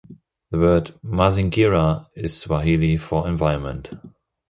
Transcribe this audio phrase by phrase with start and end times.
[0.49, 3.91] The word "Mazingira" is Swahili for "environment".